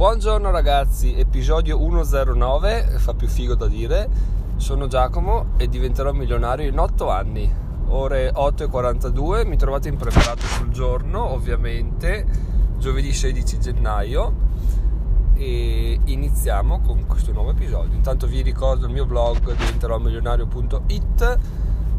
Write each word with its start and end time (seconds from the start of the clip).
Buongiorno 0.00 0.50
ragazzi, 0.50 1.14
episodio 1.14 1.78
109, 1.78 2.94
fa 2.96 3.12
più 3.12 3.28
figo 3.28 3.54
da 3.54 3.66
dire. 3.66 4.08
Sono 4.56 4.86
Giacomo 4.86 5.48
e 5.58 5.68
diventerò 5.68 6.12
milionario 6.12 6.66
in 6.66 6.78
8 6.78 7.10
anni. 7.10 7.54
Ore 7.88 8.30
8.42, 8.30 9.46
mi 9.46 9.58
trovate 9.58 9.90
impreparato 9.90 10.40
sul 10.46 10.70
giorno, 10.70 11.22
ovviamente, 11.30 12.24
giovedì 12.78 13.12
16 13.12 13.60
gennaio 13.60 14.32
e 15.34 16.00
iniziamo 16.02 16.80
con 16.80 17.04
questo 17.06 17.32
nuovo 17.32 17.50
episodio. 17.50 17.94
Intanto 17.94 18.26
vi 18.26 18.40
ricordo 18.40 18.86
il 18.86 18.92
mio 18.92 19.04
blog 19.04 19.54
diventerò 19.54 19.98
milionario.it 19.98 21.38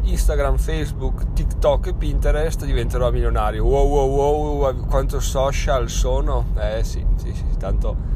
Instagram, 0.02 0.56
Facebook, 0.58 1.32
TikTok 1.32 1.88
e 1.88 1.94
Pinterest 1.94 2.64
diventerò 2.64 3.10
milionario. 3.10 3.64
Wow, 3.64 3.88
wow, 3.88 4.56
wow, 4.56 4.86
quanto 4.86 5.20
social 5.20 5.88
sono? 5.88 6.46
Eh 6.56 6.82
sì, 6.84 7.04
sì, 7.16 7.32
sì, 7.32 7.44
tanto 7.58 8.10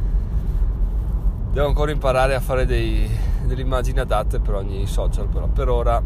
devo 1.56 1.68
ancora 1.68 1.90
imparare 1.90 2.34
a 2.34 2.40
fare 2.40 2.66
dei, 2.66 3.08
delle 3.46 3.62
immagini 3.62 3.98
adatte 3.98 4.40
per 4.40 4.56
ogni 4.56 4.86
social, 4.86 5.26
però 5.26 5.46
per 5.46 5.70
ora, 5.70 6.02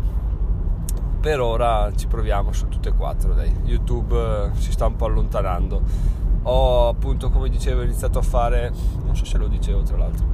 per 1.18 1.40
ora 1.40 1.90
ci 1.96 2.06
proviamo 2.06 2.52
su 2.52 2.68
tutte 2.68 2.90
e 2.90 2.92
quattro, 2.92 3.34
dai. 3.34 3.52
YouTube 3.64 4.16
eh, 4.16 4.50
si 4.60 4.70
sta 4.70 4.86
un 4.86 4.94
po' 4.94 5.06
allontanando. 5.06 5.82
Ho 6.42 6.86
appunto, 6.86 7.30
come 7.30 7.48
dicevo, 7.48 7.82
iniziato 7.82 8.20
a 8.20 8.22
fare, 8.22 8.72
non 9.04 9.16
so 9.16 9.24
se 9.24 9.38
lo 9.38 9.48
dicevo 9.48 9.82
tra 9.82 9.96
l'altro, 9.96 10.24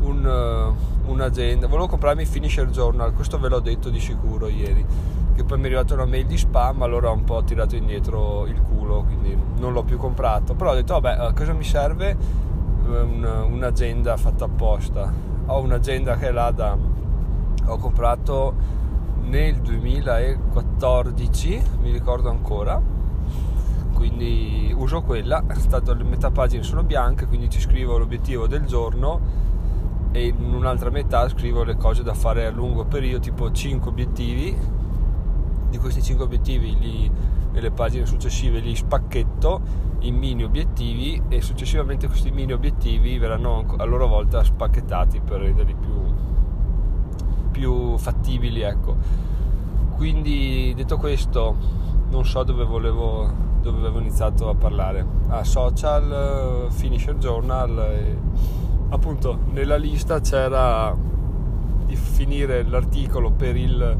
un, 0.00 0.24
uh, 0.24 1.10
un'agenda. 1.10 1.66
Volevo 1.66 1.88
comprarmi 1.88 2.24
Finisher 2.24 2.68
Journal, 2.68 3.12
questo 3.12 3.38
ve 3.38 3.48
l'ho 3.48 3.60
detto 3.60 3.90
di 3.90 4.00
sicuro 4.00 4.48
ieri, 4.48 4.84
che 5.34 5.44
poi 5.44 5.58
mi 5.58 5.64
è 5.64 5.66
arrivata 5.66 5.94
una 5.94 6.06
mail 6.06 6.26
di 6.26 6.36
spam, 6.36 6.82
allora 6.82 7.10
ho 7.10 7.14
un 7.14 7.24
po' 7.24 7.42
tirato 7.44 7.76
indietro 7.76 8.46
il 8.46 8.60
culo, 8.62 9.02
quindi 9.02 9.36
non 9.58 9.72
l'ho 9.72 9.82
più 9.82 9.98
comprato. 9.98 10.54
Però 10.54 10.70
ho 10.70 10.74
detto, 10.74 10.98
vabbè, 10.98 11.32
cosa 11.34 11.52
mi 11.52 11.64
serve? 11.64 12.44
Un, 12.86 13.46
un'agenda 13.50 14.16
fatta 14.16 14.44
apposta. 14.44 15.12
Ho 15.46 15.60
un'agenda 15.60 16.16
che 16.16 16.28
è 16.28 16.32
là 16.32 16.50
da... 16.50 16.76
ho 17.66 17.76
comprato 17.78 18.54
nel 19.26 19.56
2014, 19.56 21.62
mi 21.80 21.90
ricordo 21.90 22.30
ancora, 22.30 22.80
quindi 23.92 24.72
uso 24.76 25.02
quella, 25.02 25.42
stato, 25.54 25.94
le 25.94 26.04
metà 26.04 26.30
pagine 26.30 26.62
sono 26.62 26.84
bianche, 26.84 27.26
quindi 27.26 27.50
ci 27.50 27.58
scrivo 27.60 27.98
l'obiettivo 27.98 28.46
del 28.46 28.66
giorno 28.66 29.20
e 30.16 30.28
in 30.28 30.54
un'altra 30.54 30.88
metà 30.88 31.28
scrivo 31.28 31.62
le 31.62 31.76
cose 31.76 32.02
da 32.02 32.14
fare 32.14 32.46
a 32.46 32.50
lungo 32.50 32.86
periodo, 32.86 33.22
tipo 33.22 33.52
5 33.52 33.90
obiettivi. 33.90 34.56
Di 35.68 35.76
questi 35.76 36.02
5 36.02 36.24
obiettivi 36.24 36.74
li, 36.78 37.10
nelle 37.52 37.70
pagine 37.70 38.06
successive 38.06 38.60
li 38.60 38.74
spacchetto 38.74 39.84
in 40.00 40.16
mini 40.16 40.42
obiettivi 40.42 41.20
e 41.28 41.42
successivamente 41.42 42.06
questi 42.06 42.30
mini 42.30 42.52
obiettivi 42.52 43.18
verranno 43.18 43.74
a 43.76 43.84
loro 43.84 44.06
volta 44.06 44.42
spacchettati 44.42 45.20
per 45.20 45.40
renderli 45.40 45.74
più, 45.74 46.02
più 47.50 47.98
fattibili. 47.98 48.62
Ecco. 48.62 48.96
Quindi 49.96 50.72
detto 50.74 50.96
questo, 50.96 51.56
non 52.08 52.24
so 52.24 52.42
dove 52.42 52.64
volevo 52.64 53.44
dove 53.60 53.78
avevo 53.80 53.98
iniziato 53.98 54.48
a 54.48 54.54
parlare. 54.54 55.04
A 55.28 55.38
ah, 55.38 55.44
social, 55.44 56.68
finisher 56.70 57.16
journal. 57.16 57.78
E 57.78 58.55
appunto 58.90 59.38
nella 59.50 59.76
lista 59.76 60.20
c'era 60.20 60.94
di 61.86 61.96
finire 61.96 62.64
l'articolo 62.64 63.32
il, 63.40 63.96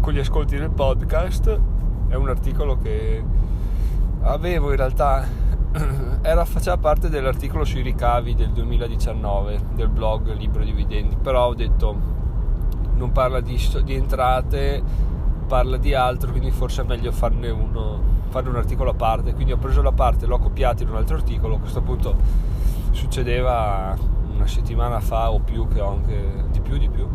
con 0.00 0.12
gli 0.12 0.18
ascolti 0.18 0.56
del 0.56 0.70
podcast. 0.70 1.60
È 2.08 2.14
un 2.14 2.28
articolo 2.28 2.76
che 2.76 3.22
avevo 4.22 4.70
in 4.70 4.76
realtà 4.76 5.26
era, 6.22 6.44
faceva 6.44 6.76
parte 6.76 7.08
dell'articolo 7.08 7.64
sui 7.64 7.82
ricavi 7.82 8.34
del 8.34 8.50
2019 8.50 9.60
del 9.74 9.88
blog 9.88 10.34
Libro 10.36 10.62
Dividendi. 10.62 11.16
Però 11.20 11.48
ho 11.48 11.54
detto 11.54 12.14
non 12.94 13.12
parla 13.12 13.40
di, 13.40 13.60
di 13.84 13.94
entrate 13.94 14.82
parla 15.46 15.76
di 15.76 15.94
altro 15.94 16.30
quindi 16.30 16.50
forse 16.50 16.82
è 16.82 16.84
meglio 16.84 17.12
farne 17.12 17.50
uno 17.50 18.14
farne 18.28 18.48
un 18.50 18.56
articolo 18.56 18.90
a 18.90 18.94
parte. 18.94 19.32
Quindi 19.32 19.52
ho 19.52 19.58
preso 19.58 19.82
la 19.82 19.92
parte 19.92 20.26
l'ho 20.26 20.38
copiato 20.38 20.82
in 20.82 20.90
un 20.90 20.96
altro 20.96 21.16
articolo. 21.16 21.56
A 21.56 21.58
questo 21.58 21.80
punto 21.80 22.14
succedeva 22.90 23.96
una 24.36 24.46
settimana 24.46 25.00
fa 25.00 25.32
o 25.32 25.40
più 25.40 25.66
che 25.66 25.80
ho 25.80 25.90
anche 25.90 26.44
di 26.50 26.60
più 26.60 26.78
di 26.78 26.88
più 26.88 27.08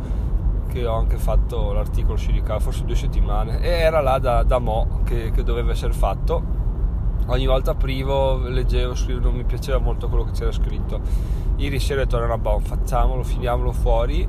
che 0.68 0.86
ho 0.86 0.96
anche 0.96 1.18
fatto 1.18 1.74
l'articolo 1.74 2.18
di 2.18 2.42
forse 2.60 2.86
due 2.86 2.96
settimane 2.96 3.62
e 3.62 3.68
era 3.68 4.00
là 4.00 4.18
da, 4.20 4.44
da 4.44 4.58
mo 4.58 5.02
che, 5.04 5.32
che, 5.32 5.44
doveva 5.44 5.72
essere 5.72 5.92
fatto. 5.92 6.60
Ogni 7.28 7.46
volta 7.46 7.72
aprivo 7.72 8.38
leggevo 8.48 8.96
scrivevo 8.96 9.28
non 9.28 9.36
mi 9.36 9.44
piaceva 9.44 9.80
molto 9.80 10.08
quello 10.08 10.24
che 10.24 10.32
c'era 10.32 10.52
scritto. 10.52 11.02
Ieri 11.58 11.78
sera 11.78 12.02
ho 12.02 12.04
detto 12.06 12.26
no, 12.26 12.38
boh, 12.38 12.60
facciamolo 12.60 13.24
finiamolo 13.24 13.74
fuori. 13.74 14.28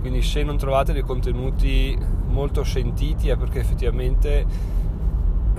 Quindi 0.00 0.22
se 0.22 0.44
non 0.44 0.56
trovate 0.56 0.92
dei 0.92 1.02
contenuti 1.02 1.98
molto 2.28 2.62
sentiti 2.62 3.28
è 3.28 3.36
perché 3.36 3.58
effettivamente 3.58 4.46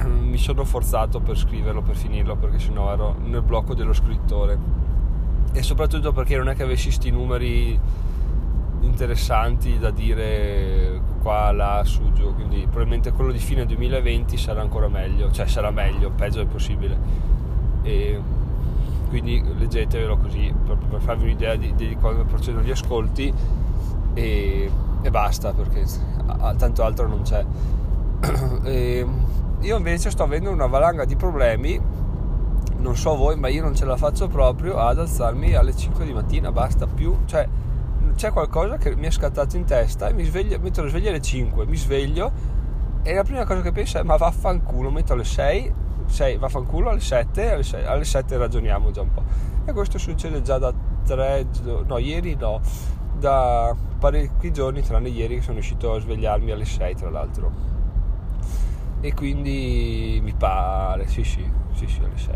mi 0.02 0.38
sono 0.38 0.64
forzato 0.64 1.20
per 1.20 1.38
scriverlo 1.38 1.82
per 1.82 1.96
finirlo 1.96 2.36
perché 2.38 2.58
sennò 2.58 2.92
ero 2.92 3.16
nel 3.20 3.42
blocco 3.42 3.76
dello 3.76 3.94
scrittore 3.94 4.58
e 5.54 5.62
soprattutto 5.64 6.12
perché 6.14 6.38
non 6.38 6.50
è 6.50 6.56
che 6.56 6.64
avessi 6.64 6.92
sti 6.92 7.10
numeri 7.10 7.80
interessanti 8.82 9.78
da 9.78 9.92
dire 9.92 11.00
qua, 11.22 11.52
là, 11.52 11.84
su, 11.84 12.12
giù, 12.14 12.34
quindi 12.34 12.62
probabilmente 12.62 13.12
quello 13.12 13.32
di 13.32 13.38
fine 13.40 13.66
2020 13.66 14.38
sarà 14.38 14.62
ancora 14.62 14.88
meglio, 14.88 15.32
cioè 15.32 15.48
sarà 15.48 15.72
meglio, 15.72 16.10
peggio 16.12 16.42
è 16.42 16.46
possibile. 16.46 16.98
E 17.84 18.20
quindi 19.10 19.44
leggetevelo 19.58 20.18
così 20.18 20.54
per, 20.66 20.78
per 20.78 21.02
farvi 21.02 21.24
un'idea 21.24 21.56
di, 21.56 21.76
di, 21.76 21.98
come 22.00 22.24
procedono 22.24 22.64
gli 22.64 22.72
ascolti 22.72 23.34
e, 24.14 24.72
e 25.02 25.10
basta 25.10 25.52
perché 25.54 25.86
tanto 26.58 26.84
altro 26.84 27.08
non 27.08 27.22
c'è. 27.22 27.46
E 28.64 29.06
io 29.60 29.78
invece 29.78 30.12
sto 30.12 30.24
avendo 30.24 30.50
una 30.50 30.66
valanga 30.66 31.06
di 31.06 31.16
problemi 31.16 31.80
non 32.82 32.96
so 32.96 33.16
voi, 33.16 33.38
ma 33.38 33.48
io 33.48 33.62
non 33.62 33.76
ce 33.76 33.86
la 33.86 33.96
faccio 33.96 34.28
proprio 34.28 34.78
ad 34.78 35.00
alzarmi 35.00 35.54
alle 35.54 35.76
5 35.76 36.04
di 36.04 36.14
mattina, 36.14 36.52
basta 36.52 36.88
più, 36.88 37.16
cioè 37.26 37.48
c'è 38.16 38.32
qualcosa 38.32 38.78
che 38.78 38.96
mi 38.96 39.08
è 39.08 39.12
scattato 39.12 39.56
in 39.56 39.66
testa 39.66 40.10
e 40.10 40.14
mi 40.14 40.24
sveglio, 40.24 40.60
metto 40.60 40.82
le 40.82 40.90
sveglie 40.90 41.10
alle 41.10 41.22
5, 41.22 41.66
mi 41.66 41.78
sveglio 41.78 42.32
e 43.04 43.14
la 43.14 43.24
prima 43.24 43.46
cosa 43.46 43.62
che 43.62 43.72
penso 43.72 44.00
è 44.00 44.04
ma 44.04 44.18
vaffanculo, 44.18 44.90
metto 44.90 45.14
alle 45.14 45.24
6, 45.24 45.74
6 46.06 46.38
vaffanculo 46.38 46.90
alle 46.90 47.00
7, 47.00 47.52
alle 47.52 47.64
6, 47.64 47.86
alle 47.86 48.04
7 48.04 48.38
ragioniamo 48.38 48.92
già 48.92 49.02
un 49.02 49.12
po'. 49.12 49.24
E 49.64 49.72
questo 49.74 49.98
succede 49.98 50.42
già 50.42 50.58
da 50.58 50.74
3, 51.06 51.48
no 51.86 51.98
ieri 52.00 52.36
no, 52.36 52.62
da 53.18 53.76
parecchi 54.00 54.52
giorni, 54.52 54.82
tranne 54.82 55.10
ieri 55.10 55.36
che 55.36 55.42
sono 55.42 55.54
riuscito 55.54 55.94
a 55.94 56.00
svegliarmi 56.00 56.52
alle 56.52 56.66
6 56.66 56.96
tra 56.96 57.10
l'altro. 57.10 57.80
E 59.02 59.14
quindi 59.14 60.20
mi 60.22 60.34
pare, 60.34 61.08
sì 61.08 61.24
sì, 61.24 61.44
sì 61.74 61.88
sì 61.88 62.00
alle 62.00 62.18
6 62.18 62.36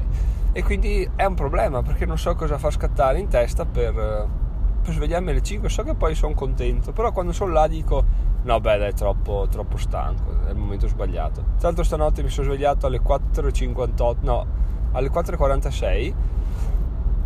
e 0.58 0.64
quindi 0.64 1.06
è 1.18 1.26
un 1.26 1.34
problema 1.34 1.82
perché 1.82 2.06
non 2.06 2.18
so 2.18 2.34
cosa 2.34 2.58
far 2.58 2.72
scattare 2.72 3.20
in 3.20 3.28
testa 3.28 3.66
per, 3.66 3.94
per 3.94 4.94
svegliarmi 4.94 5.32
alle 5.32 5.44
5 5.44 5.68
so 5.68 5.84
che 5.84 5.96
poi 5.96 6.16
sono 6.16 6.34
contento 6.34 6.94
però 6.94 7.12
quando 7.12 7.34
sono 7.34 7.52
là 7.52 7.68
dico 7.68 8.06
no 8.44 8.62
beh 8.62 8.78
dai 8.78 8.94
troppo, 8.94 9.48
troppo 9.50 9.76
stanco 9.76 10.46
è 10.48 10.52
il 10.52 10.56
momento 10.56 10.88
sbagliato. 10.88 11.42
Tra 11.58 11.68
l'altro 11.68 11.84
stanotte 11.84 12.24
mi 12.24 12.30
sono 12.30 12.48
svegliato 12.48 12.86
alle 12.86 13.02
4.58 13.02 14.16
no 14.22 14.46
alle 14.94 15.10
4.46 15.10 16.14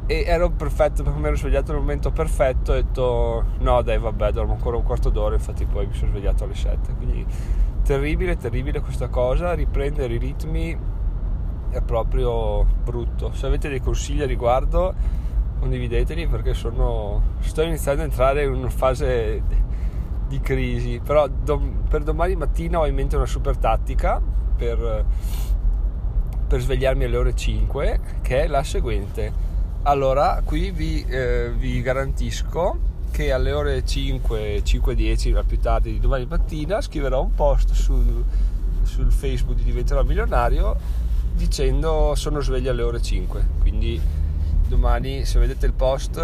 e 0.08 0.24
ero 0.26 0.50
perfetto 0.50 1.04
perché 1.04 1.20
mi 1.20 1.28
ero 1.28 1.36
svegliato 1.36 1.72
nel 1.72 1.82
momento 1.82 2.10
perfetto 2.10 2.72
ho 2.72 2.76
detto 2.76 3.44
no 3.60 3.82
dai 3.84 4.00
vabbè 4.00 4.32
dormo 4.32 4.54
ancora 4.54 4.76
un 4.76 4.84
quarto 4.84 5.12
d'ora. 5.12 5.36
Infatti 5.36 5.66
poi 5.66 5.86
mi 5.86 5.94
sono 5.94 6.10
svegliato 6.10 6.46
alle 6.46 6.56
7 6.56 6.96
quindi 6.96 7.24
terribile 7.90 8.38
terribile 8.38 8.82
questa 8.82 9.08
cosa 9.08 9.54
riprendere 9.54 10.14
i 10.14 10.20
ritmi 10.20 10.78
è 11.72 11.82
proprio 11.82 12.64
brutto. 12.64 13.32
Se 13.34 13.48
avete 13.48 13.68
dei 13.68 13.82
consigli 13.82 14.22
a 14.22 14.28
riguardo, 14.28 14.94
condivideteli 15.58 16.28
perché 16.28 16.54
sono, 16.54 17.38
sto 17.40 17.64
iniziando 17.64 18.04
ad 18.04 18.10
entrare 18.10 18.44
in 18.44 18.54
una 18.54 18.70
fase 18.70 19.42
di 20.28 20.40
crisi. 20.40 21.02
Però 21.04 21.28
dom, 21.28 21.86
per 21.90 22.04
domani 22.04 22.36
mattina 22.36 22.78
ho 22.78 22.86
in 22.86 22.94
mente 22.94 23.16
una 23.16 23.26
super 23.26 23.58
tattica 23.58 24.22
per, 24.56 25.06
per 26.48 26.60
svegliarmi 26.60 27.06
alle 27.06 27.18
ore 27.18 27.36
5, 27.36 28.00
che 28.22 28.44
è 28.44 28.48
la 28.48 28.62
seguente. 28.62 29.34
Allora, 29.84 30.44
qui 30.46 30.70
vi, 30.70 31.04
eh, 31.08 31.52
vi 31.58 31.82
garantisco 31.82 32.89
che 33.12 33.32
alle 33.32 33.52
ore 33.52 33.86
5, 33.86 34.62
5.10 34.64 35.36
al 35.36 35.46
più 35.46 35.60
tardi 35.60 35.92
di 35.92 36.00
domani 36.00 36.26
mattina 36.26 36.82
scriverò 36.82 37.22
un 37.22 37.34
post 37.34 37.74
sul, 37.74 38.24
sul 38.84 39.12
Facebook 39.12 39.58
di 39.58 39.64
Diventerò 39.64 40.04
Milionario 40.04 40.76
dicendo 41.34 42.14
sono 42.16 42.42
sveglio 42.42 42.72
alle 42.72 42.82
ore 42.82 43.02
5 43.02 43.48
quindi 43.60 44.00
domani 44.68 45.26
se 45.26 45.40
vedete 45.40 45.66
il 45.66 45.74
post 45.74 46.18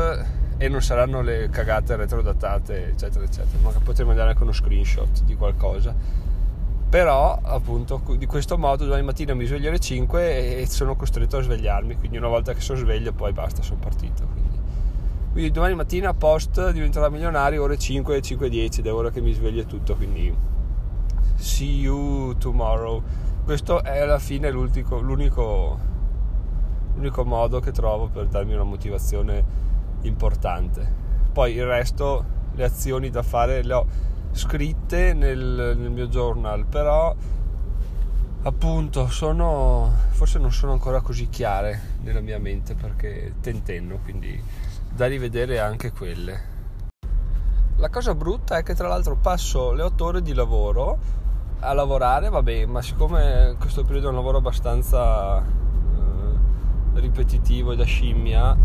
e 0.57 0.69
non 0.69 0.81
saranno 0.81 1.21
le 1.21 1.49
cagate 1.49 1.95
retrodatate 1.95 2.89
eccetera 2.89 3.25
eccetera 3.25 3.57
ma 3.61 3.71
potremo 3.71 4.09
mandare 4.09 4.31
anche 4.31 4.43
uno 4.43 4.53
screenshot 4.53 5.23
di 5.23 5.35
qualcosa. 5.35 5.93
Però 6.87 7.37
appunto 7.41 8.01
di 8.15 8.25
questo 8.25 8.57
modo 8.57 8.85
domani 8.85 9.03
mattina 9.03 9.33
mi 9.33 9.45
sveglio 9.45 9.67
alle 9.69 9.79
5 9.79 10.59
e 10.59 10.65
sono 10.67 10.95
costretto 10.95 11.37
a 11.37 11.41
svegliarmi 11.41 11.97
quindi 11.97 12.17
una 12.17 12.27
volta 12.27 12.53
che 12.53 12.61
sono 12.61 12.79
sveglio 12.79 13.11
poi 13.11 13.33
basta 13.33 13.61
sono 13.61 13.79
partito 13.79 14.25
quindi 14.31 14.57
quindi 15.35 15.51
domani 15.51 15.75
mattina 15.75 16.13
post 16.13 16.71
diventerò 16.71 17.09
milionario 17.09 17.61
ore 17.61 17.77
5 17.77 18.19
5.10 18.19 18.79
ed 18.79 18.85
è 18.85 18.93
ora 18.93 19.09
che 19.09 19.19
mi 19.19 19.33
sveglio 19.33 19.63
e 19.63 19.65
tutto 19.65 19.93
quindi 19.93 20.33
see 21.35 21.81
you 21.81 22.37
tomorrow. 22.37 23.03
Questo 23.43 23.83
è 23.83 23.99
alla 23.99 24.17
fine 24.17 24.49
l'unico, 24.49 25.01
l'unico, 25.01 25.77
l'unico 26.93 27.25
modo 27.25 27.59
che 27.59 27.73
trovo 27.73 28.07
per 28.07 28.27
darmi 28.27 28.53
una 28.53 28.63
motivazione 28.63 29.43
importante. 30.03 30.89
Poi 31.33 31.53
il 31.53 31.65
resto 31.65 32.23
le 32.53 32.63
azioni 32.63 33.09
da 33.09 33.21
fare 33.21 33.61
le 33.61 33.73
ho 33.73 33.85
scritte 34.31 35.11
nel, 35.11 35.75
nel 35.77 35.91
mio 35.91 36.07
journal 36.07 36.65
però 36.65 37.13
appunto 38.43 39.07
sono 39.09 39.91
forse 40.11 40.39
non 40.39 40.53
sono 40.53 40.71
ancora 40.71 41.01
così 41.01 41.27
chiare 41.27 41.97
nella 42.03 42.21
mia 42.21 42.39
mente 42.39 42.73
perché 42.73 43.33
tentenno 43.41 43.99
quindi 44.01 44.41
da 44.95 45.07
rivedere 45.07 45.59
anche 45.59 45.91
quelle. 45.91 46.53
La 47.77 47.89
cosa 47.89 48.15
brutta 48.15 48.57
è 48.57 48.63
che 48.63 48.73
tra 48.73 48.87
l'altro 48.87 49.17
passo 49.17 49.73
le 49.73 49.83
8 49.83 50.05
ore 50.05 50.21
di 50.21 50.33
lavoro 50.33 50.97
a 51.59 51.73
lavorare, 51.73 52.29
vabbè, 52.29 52.65
ma 52.65 52.81
siccome 52.81 53.55
questo 53.59 53.83
periodo 53.83 54.07
è 54.07 54.09
un 54.11 54.15
lavoro 54.15 54.37
abbastanza 54.37 55.39
eh, 55.39 56.99
ripetitivo 56.99 57.73
e 57.73 57.75
da 57.75 57.83
scimmia, 57.83 58.55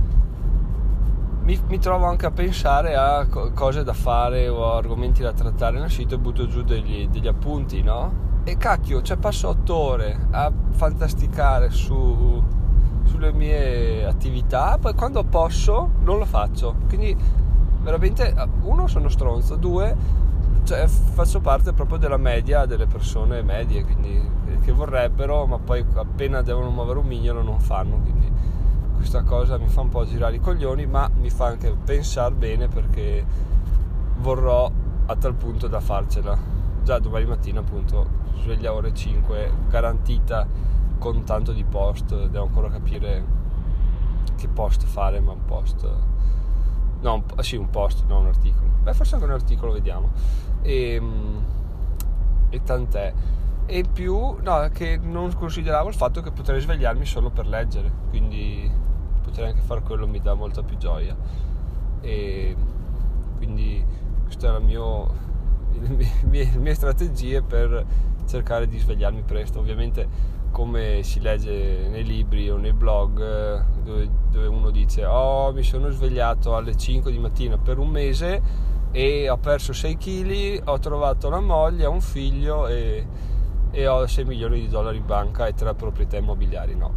mi, 1.42 1.60
mi, 1.66 1.78
trovo 1.80 2.06
anche 2.06 2.26
a 2.26 2.30
pensare 2.30 2.94
a 2.94 3.26
co- 3.26 3.50
cose 3.52 3.82
da 3.82 3.94
fare 3.94 4.46
o 4.48 4.74
argomenti 4.74 5.22
da 5.22 5.32
trattare 5.32 5.80
nel 5.80 5.90
sito 5.90 6.14
e 6.14 6.18
butto 6.18 6.46
giù 6.46 6.62
degli, 6.62 7.08
degli 7.08 7.26
appunti, 7.26 7.82
no? 7.82 8.28
E 8.44 8.56
cacchio, 8.56 9.02
cioè 9.02 9.16
passo 9.16 9.48
8 9.48 9.74
ore 9.74 10.26
a 10.30 10.52
fantasticare 10.70 11.70
su 11.70 12.58
sulle 13.10 13.32
mie 13.32 14.04
attività, 14.04 14.78
poi 14.80 14.94
quando 14.94 15.24
posso 15.24 15.90
non 16.02 16.18
lo 16.18 16.24
faccio. 16.24 16.76
Quindi 16.86 17.16
veramente, 17.82 18.32
uno, 18.62 18.86
sono 18.86 19.08
stronzo, 19.08 19.56
due, 19.56 19.96
cioè, 20.62 20.86
faccio 20.86 21.40
parte 21.40 21.72
proprio 21.72 21.98
della 21.98 22.16
media 22.16 22.66
delle 22.66 22.86
persone 22.86 23.42
medie, 23.42 23.84
quindi 23.84 24.38
che 24.62 24.72
vorrebbero, 24.72 25.46
ma 25.46 25.58
poi 25.58 25.84
appena 25.94 26.42
devono 26.42 26.70
muovere 26.70 27.00
un 27.00 27.06
mignolo 27.06 27.42
non 27.42 27.58
fanno. 27.58 27.98
Quindi 27.98 28.30
questa 28.94 29.22
cosa 29.22 29.58
mi 29.58 29.66
fa 29.66 29.80
un 29.80 29.88
po' 29.88 30.04
girare 30.06 30.36
i 30.36 30.40
coglioni, 30.40 30.86
ma 30.86 31.10
mi 31.18 31.30
fa 31.30 31.46
anche 31.46 31.74
pensare 31.84 32.32
bene 32.34 32.68
perché 32.68 33.24
vorrò 34.18 34.70
a 35.06 35.16
tal 35.16 35.34
punto 35.34 35.66
da 35.66 35.80
farcela. 35.80 36.38
Già 36.84 36.98
domani 37.00 37.26
mattina 37.26 37.60
appunto 37.60 38.18
sveglia 38.42 38.72
ore 38.72 38.94
5 38.94 39.52
garantita 39.68 40.46
con 41.00 41.24
tanto 41.24 41.52
di 41.52 41.64
post, 41.64 42.14
devo 42.28 42.44
ancora 42.44 42.68
capire 42.68 43.24
che 44.36 44.46
post 44.46 44.84
fare, 44.84 45.18
ma 45.18 45.32
un 45.32 45.44
post... 45.46 45.90
No, 47.00 47.14
un, 47.14 47.42
sì, 47.42 47.56
un 47.56 47.70
post, 47.70 48.04
no, 48.06 48.18
un 48.18 48.26
articolo. 48.26 48.68
Beh, 48.82 48.92
forse 48.92 49.14
anche 49.14 49.26
un 49.26 49.32
articolo, 49.32 49.72
vediamo. 49.72 50.10
E, 50.60 50.94
ehm, 50.94 51.44
e 52.50 52.62
tant'è. 52.62 53.12
E 53.64 53.84
più, 53.90 54.36
no, 54.42 54.68
che 54.72 54.98
non 55.02 55.32
consideravo 55.32 55.88
il 55.88 55.94
fatto 55.94 56.20
che 56.20 56.30
potrei 56.30 56.60
svegliarmi 56.60 57.06
solo 57.06 57.30
per 57.30 57.46
leggere, 57.46 57.90
quindi 58.10 58.70
potrei 59.22 59.48
anche 59.48 59.62
fare 59.62 59.80
quello, 59.80 60.06
mi 60.06 60.20
dà 60.20 60.34
molta 60.34 60.62
più 60.62 60.76
gioia. 60.76 61.16
E 62.02 62.56
quindi 63.36 63.82
queste 64.24 64.46
erano 64.46 64.64
mio, 64.64 65.14
le 65.72 66.10
mie, 66.24 66.50
mie 66.56 66.74
strategie 66.74 67.42
per 67.42 67.86
cercare 68.26 68.68
di 68.68 68.78
svegliarmi 68.78 69.22
presto. 69.22 69.58
Ovviamente 69.58 70.08
come 70.50 71.02
si 71.02 71.20
legge 71.20 71.88
nei 71.88 72.04
libri 72.04 72.50
o 72.50 72.56
nei 72.56 72.72
blog 72.72 73.64
dove, 73.82 74.10
dove, 74.30 74.46
uno 74.46 74.70
dice 74.70 75.04
oh 75.04 75.52
mi 75.52 75.62
sono 75.62 75.90
svegliato 75.90 76.56
alle 76.56 76.76
5 76.76 77.10
di 77.10 77.18
mattina 77.18 77.56
per 77.56 77.78
un 77.78 77.88
mese 77.88 78.68
e 78.92 79.28
ho 79.28 79.36
perso 79.36 79.72
6 79.72 79.96
kg, 79.96 80.62
ho 80.68 80.78
trovato 80.78 81.28
una 81.28 81.40
moglie, 81.40 81.86
un 81.86 82.00
figlio 82.00 82.66
e, 82.66 83.06
e 83.70 83.86
ho 83.86 84.06
6 84.06 84.24
milioni 84.24 84.60
di 84.60 84.68
dollari 84.68 84.96
in 84.96 85.06
banca 85.06 85.46
e 85.46 85.54
3 85.54 85.74
proprietà 85.74 86.16
immobiliari. 86.16 86.74
No, 86.74 86.92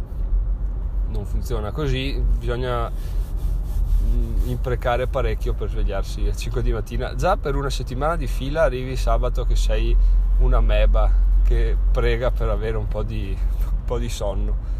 non 1.08 1.24
funziona 1.24 1.70
così, 1.70 2.20
bisogna 2.36 2.90
mm, 2.90 4.48
imprecare 4.48 5.06
parecchio 5.06 5.54
per 5.54 5.70
svegliarsi 5.70 6.22
alle 6.22 6.36
5 6.36 6.62
di 6.62 6.72
mattina. 6.72 7.14
Già 7.14 7.36
per 7.36 7.54
una 7.54 7.70
settimana 7.70 8.16
di 8.16 8.26
fila 8.26 8.62
arrivi 8.62 8.96
sabato 8.96 9.44
che 9.44 9.54
sei 9.54 9.96
una 10.38 10.60
meba 10.60 11.08
che 11.44 11.76
prega 11.92 12.30
per 12.30 12.48
avere 12.48 12.76
un 12.76 12.88
po' 12.88 13.02
di, 13.02 13.36
un 13.38 13.84
po 13.84 13.98
di 13.98 14.08
sonno. 14.08 14.72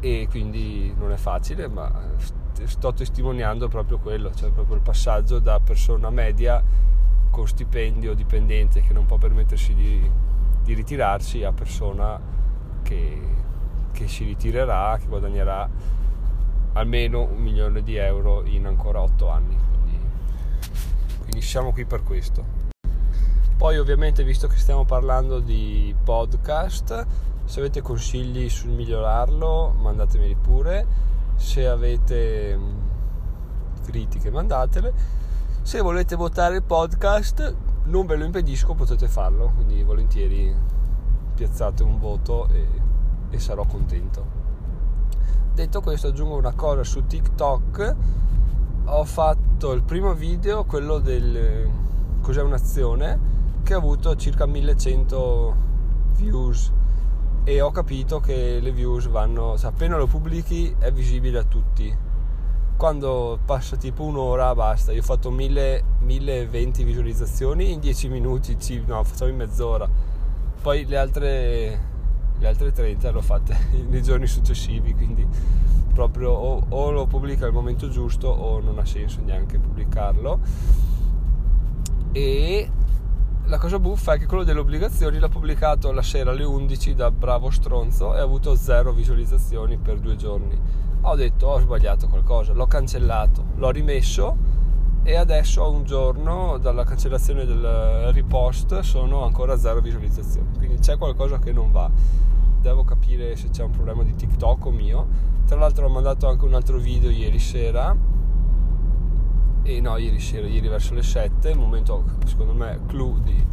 E 0.00 0.26
quindi 0.30 0.92
non 0.96 1.12
è 1.12 1.16
facile 1.16 1.68
ma 1.68 1.90
sto 2.64 2.92
testimoniando 2.92 3.68
proprio 3.68 3.98
quello 3.98 4.32
cioè 4.34 4.50
proprio 4.50 4.76
il 4.76 4.82
passaggio 4.82 5.38
da 5.38 5.58
persona 5.58 6.10
media 6.10 6.62
con 7.30 7.46
stipendio 7.48 8.14
dipendente 8.14 8.82
che 8.82 8.92
non 8.92 9.06
può 9.06 9.16
permettersi 9.16 9.74
di, 9.74 10.08
di 10.62 10.74
ritirarsi 10.74 11.44
a 11.44 11.52
persona 11.52 12.20
che, 12.82 13.20
che 13.92 14.08
si 14.08 14.24
ritirerà 14.24 14.98
che 14.98 15.06
guadagnerà 15.06 15.68
almeno 16.74 17.22
un 17.22 17.40
milione 17.40 17.82
di 17.82 17.96
euro 17.96 18.44
in 18.44 18.66
ancora 18.66 19.00
otto 19.00 19.28
anni. 19.28 19.56
Quindi, 19.56 19.98
quindi 21.20 21.40
siamo 21.42 21.72
qui 21.72 21.84
per 21.84 22.02
questo 22.02 22.60
poi 23.62 23.78
ovviamente 23.78 24.24
visto 24.24 24.48
che 24.48 24.56
stiamo 24.56 24.84
parlando 24.84 25.38
di 25.38 25.94
podcast, 26.02 27.06
se 27.44 27.60
avete 27.60 27.80
consigli 27.80 28.48
sul 28.48 28.70
migliorarlo 28.70 29.76
mandatemeli 29.78 30.34
pure, 30.34 30.84
se 31.36 31.68
avete 31.68 32.56
mm, 32.56 32.78
critiche 33.84 34.32
mandatele, 34.32 34.92
se 35.62 35.80
volete 35.80 36.16
votare 36.16 36.56
il 36.56 36.64
podcast 36.64 37.54
non 37.84 38.04
ve 38.06 38.16
lo 38.16 38.24
impedisco, 38.24 38.74
potete 38.74 39.06
farlo, 39.06 39.52
quindi 39.54 39.84
volentieri 39.84 40.52
piazzate 41.32 41.84
un 41.84 42.00
voto 42.00 42.48
e, 42.48 42.66
e 43.30 43.38
sarò 43.38 43.64
contento. 43.64 44.26
Detto 45.54 45.80
questo 45.82 46.08
aggiungo 46.08 46.34
una 46.34 46.54
cosa 46.54 46.82
su 46.82 47.06
TikTok, 47.06 47.96
ho 48.86 49.04
fatto 49.04 49.70
il 49.70 49.84
primo 49.84 50.14
video, 50.14 50.64
quello 50.64 50.98
del 50.98 51.70
cos'è 52.20 52.42
un'azione, 52.42 53.31
che 53.62 53.74
ha 53.74 53.76
avuto 53.76 54.14
circa 54.16 54.46
1100 54.46 55.56
views 56.16 56.72
e 57.44 57.60
ho 57.60 57.70
capito 57.70 58.20
che 58.20 58.60
le 58.60 58.72
views 58.72 59.08
vanno, 59.08 59.58
cioè 59.58 59.70
appena 59.70 59.96
lo 59.96 60.06
pubblichi 60.06 60.74
è 60.78 60.92
visibile 60.92 61.38
a 61.38 61.44
tutti. 61.44 62.10
Quando 62.76 63.38
passa 63.44 63.76
tipo 63.76 64.04
un'ora 64.04 64.54
basta, 64.54 64.92
io 64.92 65.00
ho 65.00 65.04
fatto 65.04 65.30
1000, 65.30 65.84
1020 66.00 66.84
visualizzazioni 66.84 67.72
in 67.72 67.80
10 67.80 68.08
minuti, 68.08 68.56
no, 68.86 69.02
facciamo 69.04 69.30
in 69.30 69.36
mezz'ora. 69.36 69.88
Poi 70.60 70.86
le 70.86 70.96
altre, 70.96 71.80
le 72.38 72.46
altre 72.46 72.72
30 72.72 73.10
le 73.10 73.18
ho 73.18 73.22
fatte 73.22 73.56
nei 73.88 74.02
giorni 74.02 74.26
successivi, 74.26 74.94
quindi 74.94 75.26
proprio 75.92 76.30
o, 76.30 76.64
o 76.68 76.90
lo 76.90 77.06
pubblica 77.06 77.44
al 77.44 77.52
momento 77.52 77.88
giusto 77.88 78.28
o 78.28 78.60
non 78.60 78.78
ha 78.78 78.84
senso 78.84 79.20
neanche 79.24 79.58
pubblicarlo. 79.58 80.40
E 82.12 82.70
la 83.46 83.58
cosa 83.58 83.78
buffa 83.78 84.14
è 84.14 84.18
che 84.18 84.26
quello 84.26 84.44
delle 84.44 84.60
obbligazioni 84.60 85.18
l'ha 85.18 85.28
pubblicato 85.28 85.90
la 85.92 86.02
sera 86.02 86.30
alle 86.30 86.44
11 86.44 86.94
da 86.94 87.10
bravo 87.10 87.50
stronzo 87.50 88.14
e 88.14 88.20
ha 88.20 88.22
avuto 88.22 88.54
zero 88.54 88.92
visualizzazioni 88.92 89.76
per 89.78 89.98
due 89.98 90.16
giorni. 90.16 90.58
Ho 91.02 91.14
detto 91.16 91.48
ho 91.48 91.58
sbagliato 91.58 92.08
qualcosa, 92.08 92.52
l'ho 92.52 92.66
cancellato, 92.66 93.44
l'ho 93.56 93.70
rimesso 93.70 94.36
e 95.02 95.16
adesso 95.16 95.64
a 95.64 95.66
un 95.66 95.84
giorno 95.84 96.58
dalla 96.58 96.84
cancellazione 96.84 97.44
del 97.44 98.12
ripost 98.12 98.78
sono 98.80 99.24
ancora 99.24 99.58
zero 99.58 99.80
visualizzazioni. 99.80 100.48
Quindi 100.56 100.78
c'è 100.78 100.96
qualcosa 100.96 101.38
che 101.38 101.52
non 101.52 101.72
va. 101.72 101.90
Devo 102.60 102.84
capire 102.84 103.34
se 103.34 103.50
c'è 103.50 103.64
un 103.64 103.72
problema 103.72 104.04
di 104.04 104.14
TikTok 104.14 104.66
o 104.66 104.70
mio. 104.70 105.06
Tra 105.46 105.58
l'altro 105.58 105.86
ho 105.86 105.90
mandato 105.90 106.28
anche 106.28 106.44
un 106.44 106.54
altro 106.54 106.78
video 106.78 107.10
ieri 107.10 107.40
sera 107.40 107.94
e 109.62 109.80
no, 109.80 109.96
ieri 109.96 110.20
sera, 110.20 110.46
ieri 110.46 110.68
verso 110.68 110.94
le 110.94 111.02
7, 111.02 111.50
il 111.50 111.58
momento 111.58 112.04
secondo 112.24 112.52
me 112.52 112.80
clou 112.86 113.18
di, 113.20 113.46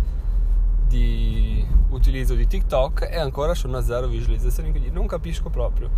di 0.88 1.66
utilizzo 1.90 2.34
di 2.34 2.48
TikTok 2.48 3.08
e 3.12 3.18
ancora 3.18 3.54
sono 3.54 3.78
a 3.78 3.82
zero 3.82 4.08
visualizzazioni, 4.08 4.72
quindi 4.72 4.90
non 4.90 5.06
capisco 5.06 5.50
proprio. 5.50 5.90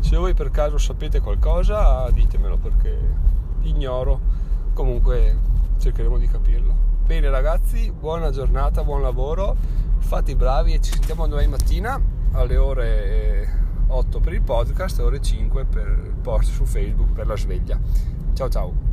Se 0.00 0.16
voi 0.16 0.34
per 0.34 0.50
caso 0.50 0.78
sapete 0.78 1.20
qualcosa 1.20 2.10
ditemelo 2.10 2.56
perché 2.56 2.98
ignoro, 3.62 4.20
comunque 4.74 5.36
cercheremo 5.78 6.18
di 6.18 6.26
capirlo. 6.26 6.90
Bene 7.04 7.30
ragazzi, 7.30 7.92
buona 7.92 8.30
giornata, 8.30 8.82
buon 8.84 9.02
lavoro, 9.02 9.56
fate 9.98 10.32
i 10.32 10.36
bravi 10.36 10.74
e 10.74 10.80
ci 10.80 10.92
sentiamo 10.92 11.26
domani 11.28 11.48
mattina 11.48 12.00
alle 12.32 12.56
ore 12.56 13.60
8 13.88 14.20
per 14.20 14.32
il 14.32 14.42
podcast 14.42 14.98
e 14.98 15.02
ore 15.02 15.20
5 15.20 15.64
per 15.66 15.86
il 16.06 16.14
post 16.20 16.50
su 16.50 16.64
Facebook 16.64 17.12
per 17.12 17.26
la 17.26 17.36
sveglia. 17.36 17.78
Ciao 18.34 18.48
ciao! 18.48 18.91